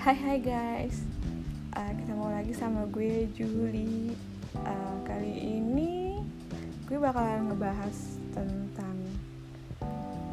Hai 0.00 0.16
hai 0.16 0.40
guys. 0.40 1.04
Uh, 1.76 1.92
Ketemu 1.92 2.32
lagi 2.32 2.56
sama 2.56 2.88
gue 2.88 3.28
Juli. 3.36 4.16
Uh, 4.56 4.96
Kali 5.04 5.60
ini 5.60 6.16
gue 6.88 6.96
bakalan 6.96 7.52
ngebahas 7.52 8.16
tentang 8.32 8.96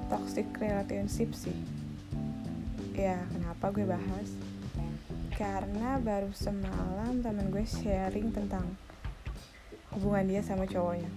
Toxic 0.07 0.47
relationship 0.55 1.35
sih. 1.35 1.59
Ya 2.95 3.19
kenapa 3.27 3.75
gue 3.75 3.83
bahas? 3.83 4.39
Karena 5.35 5.99
baru 5.99 6.31
semalam 6.31 7.19
temen 7.19 7.51
gue 7.51 7.67
sharing 7.67 8.31
tentang 8.31 8.63
Hubungan 9.91 10.31
dia 10.31 10.47
sama 10.47 10.63
cowoknya. 10.63 11.11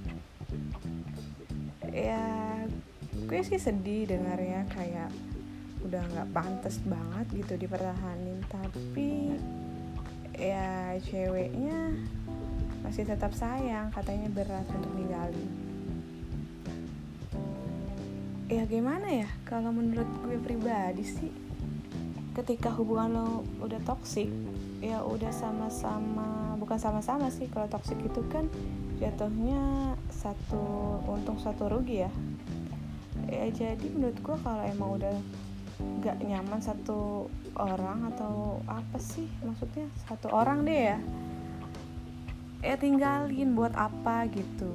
Ya 1.87 2.27
gue 3.15 3.41
sih 3.47 3.63
sedih 3.63 4.11
dengarnya 4.11 4.67
kayak 4.75 5.15
udah 5.87 6.03
nggak 6.03 6.31
pantas 6.35 6.81
banget 6.85 7.27
gitu 7.45 7.67
dipertahanin. 7.67 8.41
Tapi 8.49 9.37
ya 10.37 10.97
ceweknya 11.05 11.97
masih 12.81 13.05
tetap 13.05 13.37
sayang 13.37 13.93
katanya 13.93 14.33
berat 14.33 14.65
untuk 14.73 14.93
ninggalin 14.97 15.71
ya 18.51 18.67
gimana 18.67 19.07
ya? 19.07 19.31
Kalau 19.47 19.71
menurut 19.71 20.11
gue 20.27 20.35
pribadi 20.43 21.07
sih 21.07 21.31
ketika 22.35 22.71
hubungan 22.75 23.11
lo 23.15 23.29
udah 23.63 23.79
toksik 23.87 24.27
ya 24.83 25.03
udah 25.03 25.31
sama-sama 25.31 26.55
bukan 26.59 26.79
sama-sama 26.79 27.31
sih 27.31 27.47
kalau 27.51 27.71
toksik 27.71 27.99
itu 28.03 28.23
kan 28.31 28.51
jatuhnya 28.99 29.95
satu 30.11 30.99
untung 31.07 31.39
satu 31.39 31.71
rugi 31.71 32.03
ya. 32.03 32.13
Ya 33.31 33.47
jadi 33.55 33.87
menurut 33.95 34.19
gue 34.19 34.37
kalau 34.43 34.67
emang 34.67 34.99
udah 34.99 35.15
gak 36.01 36.17
nyaman 36.25 36.61
satu 36.65 37.29
orang 37.61 38.09
atau 38.15 38.65
apa 38.65 38.97
sih 38.97 39.29
maksudnya? 39.45 39.87
Satu 40.09 40.33
orang 40.33 40.65
deh 40.65 40.81
ya. 40.95 40.99
Ya 42.61 42.75
tinggalin 42.77 43.53
buat 43.53 43.73
apa 43.77 44.29
gitu. 44.33 44.73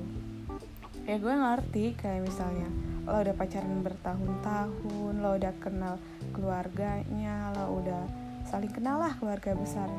Ya 1.05 1.21
gue 1.21 1.33
ngerti 1.33 1.97
kayak 1.97 2.25
misalnya 2.25 2.69
lo 3.05 3.21
udah 3.21 3.37
pacaran 3.37 3.85
bertahun-tahun 3.85 5.13
lo 5.21 5.37
udah 5.37 5.53
kenal 5.61 6.01
keluarganya 6.33 7.53
lo 7.53 7.77
udah 7.77 8.01
saling 8.49 8.73
kenal 8.73 9.01
lah 9.01 9.13
keluarga 9.17 9.53
besar. 9.53 9.89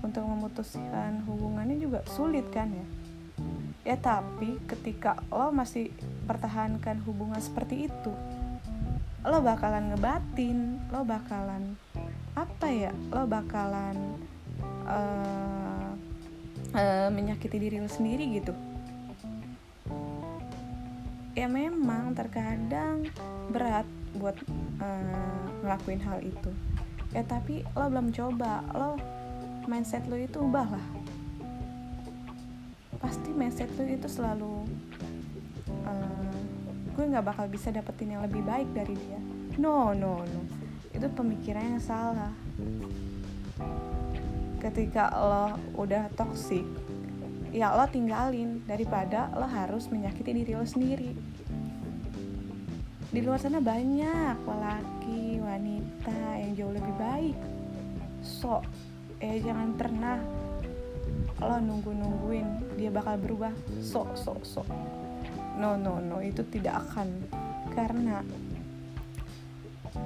Untuk 0.00 0.24
memutuskan 0.24 1.22
hubungannya 1.26 1.78
juga 1.78 2.02
sulit 2.10 2.46
kan 2.50 2.70
ya? 2.70 2.86
Ya 3.82 3.96
tapi 3.98 4.58
ketika 4.66 5.18
lo 5.30 5.50
masih 5.50 5.90
pertahankan 6.26 7.02
hubungan 7.06 7.38
seperti 7.42 7.90
itu 7.90 8.12
lo 9.20 9.38
bakalan 9.44 9.92
ngebatin 9.92 10.80
lo 10.88 11.04
bakalan 11.04 11.76
apa 12.32 12.66
ya 12.72 12.92
lo 13.12 13.28
bakalan 13.28 14.16
uh, 14.88 15.92
uh, 16.72 17.08
menyakiti 17.12 17.56
diri 17.60 17.76
lo 17.80 17.90
sendiri 17.90 18.40
gitu. 18.40 18.56
Ya 21.36 21.46
memang 21.46 22.16
terkadang 22.16 23.08
berat 23.52 23.86
buat 24.16 24.36
uh, 24.80 25.44
ngelakuin 25.62 26.00
hal 26.02 26.20
itu. 26.24 26.50
Ya 27.12 27.22
tapi 27.26 27.66
lo 27.76 27.86
belum 27.92 28.12
coba 28.14 28.64
lo 28.72 28.96
mindset 29.68 30.08
lo 30.08 30.16
itu 30.16 30.40
ubah 30.40 30.66
lah 30.66 30.86
pasti 33.00 33.32
mindset 33.32 33.72
lo 33.80 33.84
itu 33.88 34.06
selalu 34.06 34.68
gue 37.00 37.08
nggak 37.08 37.32
bakal 37.32 37.48
bisa 37.48 37.72
dapetin 37.72 38.12
yang 38.12 38.20
lebih 38.28 38.44
baik 38.44 38.68
dari 38.76 38.92
dia. 38.92 39.16
No 39.56 39.96
no 39.96 40.20
no. 40.20 40.40
Itu 40.92 41.08
pemikiran 41.08 41.64
yang 41.64 41.80
salah. 41.80 42.28
Ketika 44.60 45.08
lo 45.08 45.56
udah 45.80 46.12
toxic 46.12 46.60
ya 47.56 47.72
lo 47.72 47.88
tinggalin 47.88 48.60
daripada 48.68 49.32
lo 49.32 49.48
harus 49.48 49.88
menyakiti 49.88 50.44
diri 50.44 50.52
lo 50.52 50.68
sendiri. 50.68 51.16
Di 53.08 53.20
luar 53.24 53.40
sana 53.40 53.64
banyak 53.64 54.36
lelaki 54.44 55.40
wanita 55.40 56.20
yang 56.36 56.52
jauh 56.52 56.74
lebih 56.76 56.94
baik. 57.00 57.36
So 58.20 58.60
eh 59.24 59.40
jangan 59.40 59.72
pernah 59.72 60.20
lo 61.40 61.56
nunggu 61.64 61.96
nungguin 61.96 62.76
dia 62.76 62.92
bakal 62.92 63.16
berubah. 63.16 63.56
Sok 63.80 64.20
sok 64.20 64.44
sok 64.44 64.68
no 65.60 65.76
no 65.76 66.00
no 66.00 66.24
itu 66.24 66.40
tidak 66.48 66.80
akan. 66.88 67.12
Karena 67.76 68.24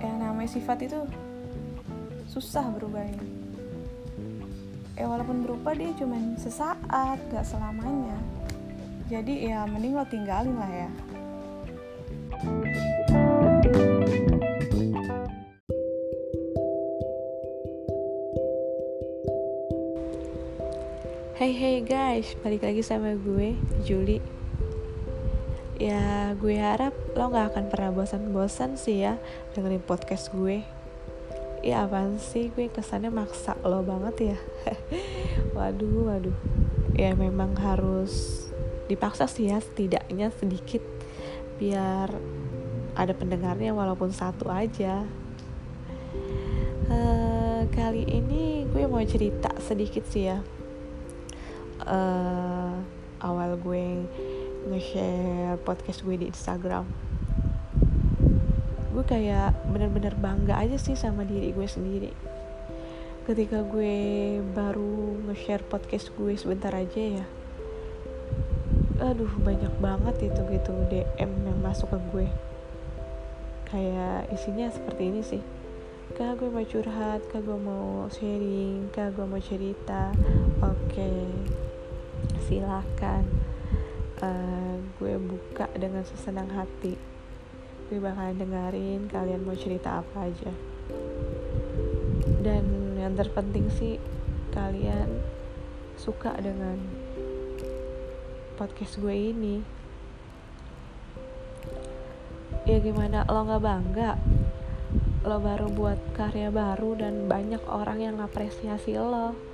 yang 0.02 0.18
namanya 0.18 0.50
sifat 0.50 0.82
itu 0.82 0.98
susah 2.26 2.66
berubahnya. 2.74 3.22
Eh 4.98 5.06
walaupun 5.06 5.46
berubah 5.46 5.78
dia 5.78 5.94
cuma 5.94 6.18
sesaat 6.34 7.22
gak 7.30 7.46
selamanya. 7.46 8.18
Jadi 9.06 9.46
ya 9.46 9.62
mending 9.70 9.94
lo 9.94 10.02
tinggalin 10.10 10.58
lah 10.58 10.72
ya. 10.74 10.90
Hey 21.34 21.52
hey 21.52 21.78
guys, 21.82 22.34
balik 22.40 22.62
lagi 22.64 22.80
sama 22.80 23.18
gue, 23.20 23.58
Juli 23.84 24.22
Ya 25.84 26.32
gue 26.40 26.56
harap 26.56 26.96
lo 27.12 27.28
gak 27.28 27.52
akan 27.52 27.68
pernah 27.68 27.92
bosan-bosan 27.92 28.80
sih 28.80 29.04
ya 29.04 29.20
dengerin 29.52 29.84
podcast 29.84 30.32
gue. 30.32 30.64
Ya 31.60 31.84
apaan 31.84 32.16
sih? 32.16 32.48
Gue 32.56 32.72
kesannya 32.72 33.12
maksa 33.12 33.52
lo 33.60 33.84
banget 33.84 34.32
ya. 34.32 34.38
Waduh 35.56 36.08
waduh. 36.08 36.38
Ya 36.96 37.12
memang 37.12 37.52
harus 37.60 38.48
dipaksa 38.88 39.28
sih 39.28 39.52
ya 39.52 39.60
setidaknya 39.60 40.32
sedikit 40.32 40.80
Biar 41.60 42.08
ada 42.96 43.12
pendengarnya 43.12 43.76
walaupun 43.76 44.08
satu 44.08 44.48
aja. 44.48 45.04
Uh, 46.88 47.68
Kali 47.76 48.08
ini 48.08 48.64
gue 48.72 48.88
mau 48.88 49.04
cerita 49.04 49.52
sedikit 49.60 50.08
sih 50.08 50.32
ya. 50.32 50.40
Uh, 51.84 52.72
awal 53.20 53.60
gue 53.60 54.08
nge-share 54.68 55.60
podcast 55.60 56.04
gue 56.04 56.16
di 56.16 56.26
Instagram. 56.30 56.88
Gue 58.94 59.04
kayak 59.04 59.52
bener-bener 59.68 60.16
bangga 60.16 60.56
aja 60.60 60.80
sih 60.80 60.96
sama 60.96 61.28
diri 61.28 61.52
gue 61.52 61.68
sendiri. 61.68 62.10
Ketika 63.28 63.64
gue 63.64 64.38
baru 64.52 65.20
nge-share 65.28 65.64
podcast 65.68 66.12
gue 66.16 66.36
sebentar 66.36 66.72
aja 66.72 67.22
ya 67.22 67.26
aduh 69.02 69.30
banyak 69.42 69.74
banget 69.82 70.32
itu 70.32 70.40
gitu 70.54 70.72
DM 70.88 71.30
yang 71.44 71.58
masuk 71.60 71.92
ke 71.92 71.98
gue. 72.14 72.28
Kayak 73.68 74.30
isinya 74.32 74.70
seperti 74.70 75.02
ini 75.10 75.20
sih. 75.20 75.42
Kak 76.14 76.38
gue 76.38 76.48
mau 76.48 76.62
curhat 76.62 77.26
kak 77.28 77.42
gue 77.42 77.58
mau 77.58 78.06
sharing 78.08 78.88
kak 78.94 79.12
gue 79.18 79.26
mau 79.26 79.40
cerita. 79.42 80.14
Oke 80.62 80.94
okay. 80.94 81.26
silakan 82.46 83.43
uh, 84.22 84.76
gue 85.00 85.14
buka 85.18 85.66
dengan 85.74 86.06
sesenang 86.06 86.50
hati. 86.54 86.94
Gue 87.90 87.98
bakalan 87.98 88.38
dengerin 88.38 89.10
kalian 89.10 89.42
mau 89.42 89.56
cerita 89.58 90.04
apa 90.04 90.28
aja. 90.30 90.52
Dan 92.44 92.98
yang 93.00 93.16
terpenting 93.18 93.72
sih 93.72 93.96
kalian 94.54 95.08
suka 95.98 96.36
dengan 96.38 96.78
podcast 98.54 99.00
gue 99.02 99.14
ini. 99.14 99.56
Ya 102.64 102.78
gimana 102.80 103.26
lo 103.26 103.44
nggak 103.44 103.64
bangga? 103.64 104.10
Lo 105.24 105.40
baru 105.40 105.72
buat 105.72 106.00
karya 106.12 106.52
baru 106.52 106.96
dan 107.00 107.26
banyak 107.26 107.60
orang 107.66 107.98
yang 108.00 108.16
apresiasi 108.20 108.96
lo 108.96 109.53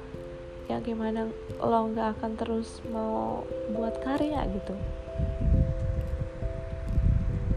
ya 0.71 0.79
gimana 0.79 1.27
lo 1.59 1.79
nggak 1.91 2.15
akan 2.15 2.39
terus 2.39 2.79
mau 2.95 3.43
buat 3.75 3.99
karya 4.07 4.47
gitu. 4.55 4.79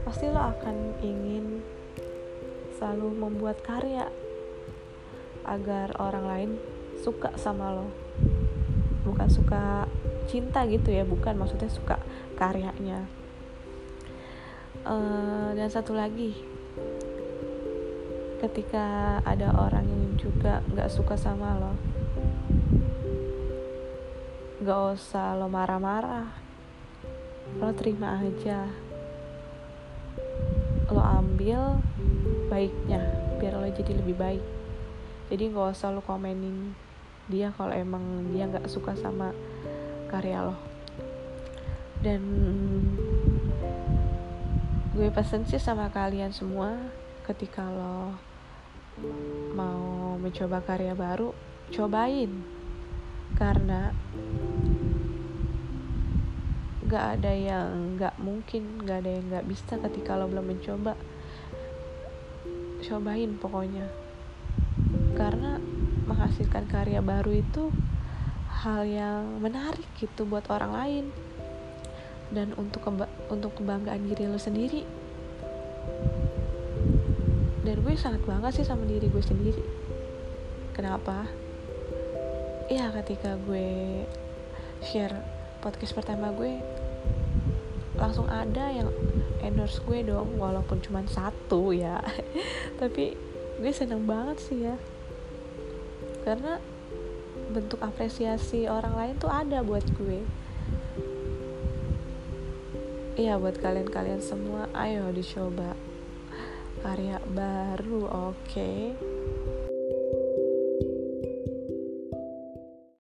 Pasti 0.02 0.34
lo 0.34 0.42
akan 0.42 0.98
ingin 1.06 1.62
selalu 2.74 3.14
membuat 3.14 3.62
karya 3.62 4.10
agar 5.46 5.94
orang 6.02 6.26
lain 6.26 6.52
suka 7.06 7.30
sama 7.38 7.70
lo. 7.78 7.88
Bukan 9.06 9.30
suka 9.30 9.86
cinta 10.26 10.66
gitu 10.66 10.90
ya 10.90 11.06
bukan 11.06 11.38
maksudnya 11.38 11.70
suka 11.70 12.02
karyanya. 12.34 13.06
Uh, 14.90 15.54
dan 15.54 15.70
satu 15.70 15.94
lagi 15.94 16.34
ketika 18.42 19.22
ada 19.24 19.54
orang 19.56 19.86
yang 19.88 20.06
juga 20.20 20.60
nggak 20.74 20.92
suka 20.92 21.16
sama 21.16 21.56
lo 21.56 22.03
gak 24.64 24.96
usah 24.96 25.36
lo 25.36 25.52
marah-marah. 25.52 26.32
Lo 27.60 27.76
terima 27.76 28.16
aja. 28.16 28.64
Lo 30.88 31.04
ambil 31.04 31.84
baiknya 32.48 33.04
biar 33.44 33.60
lo 33.60 33.68
jadi 33.68 34.00
lebih 34.00 34.16
baik. 34.16 34.44
Jadi 35.28 35.52
nggak 35.52 35.76
usah 35.76 35.92
lu 35.92 36.00
komenin 36.00 36.72
dia 37.28 37.52
kalau 37.60 37.76
emang 37.76 38.32
dia 38.32 38.48
nggak 38.48 38.72
suka 38.72 38.96
sama 38.96 39.36
karya 40.08 40.48
lo. 40.48 40.56
Dan 42.00 42.24
gue 44.96 45.08
pesen 45.12 45.44
sih 45.44 45.60
sama 45.60 45.92
kalian 45.92 46.32
semua 46.32 46.80
ketika 47.28 47.68
lo 47.68 48.16
mau 49.58 50.16
mencoba 50.16 50.64
karya 50.64 50.96
baru 50.96 51.36
cobain 51.74 52.53
karena 53.34 53.94
gak 56.94 57.18
ada 57.18 57.34
yang 57.34 57.98
gak 57.98 58.14
mungkin 58.22 58.86
gak 58.86 59.02
ada 59.02 59.12
yang 59.18 59.26
gak 59.34 59.48
bisa 59.50 59.82
ketika 59.82 60.14
lo 60.14 60.30
belum 60.30 60.46
mencoba. 60.46 60.94
Cobain 62.86 63.34
pokoknya. 63.42 63.90
Karena 65.18 65.58
menghasilkan 66.06 66.70
karya 66.70 67.02
baru 67.02 67.34
itu 67.34 67.74
hal 68.62 68.86
yang 68.86 69.42
menarik 69.42 69.88
gitu 69.98 70.30
buat 70.30 70.46
orang 70.54 70.72
lain. 70.78 71.06
Dan 72.30 72.54
untuk 72.62 72.86
keba 72.86 73.10
untuk 73.34 73.58
kebanggaan 73.58 74.06
diri 74.06 74.30
lo 74.30 74.38
sendiri. 74.38 74.86
Dan 77.64 77.80
gue 77.82 77.96
sangat 77.98 78.22
bangga 78.28 78.54
sih 78.54 78.68
sama 78.68 78.86
diri 78.86 79.10
gue 79.10 79.24
sendiri. 79.24 79.64
Kenapa 80.78 81.43
ya 82.72 82.88
ketika 83.02 83.36
gue 83.44 84.04
share 84.84 85.20
podcast 85.60 85.96
pertama 85.96 86.32
gue 86.32 86.60
langsung 88.00 88.28
ada 88.28 88.72
yang 88.72 88.90
endorse 89.44 89.84
gue 89.84 90.04
dong 90.08 90.40
walaupun 90.40 90.80
cuma 90.80 91.04
satu 91.08 91.76
ya. 91.76 92.00
Tapi 92.82 93.16
gue 93.60 93.72
seneng 93.76 94.08
banget 94.08 94.38
sih 94.40 94.60
ya. 94.66 94.76
Karena 96.24 96.58
bentuk 97.54 97.84
apresiasi 97.84 98.66
orang 98.66 98.96
lain 98.98 99.16
tuh 99.20 99.30
ada 99.30 99.62
buat 99.62 99.86
gue. 100.00 100.24
Iya 103.14 103.38
buat 103.38 103.62
kalian-kalian 103.62 104.26
semua 104.26 104.66
ayo 104.74 105.14
dicoba 105.14 105.78
karya 106.82 107.22
baru 107.30 108.10
oke. 108.10 108.36
okay? 108.50 109.13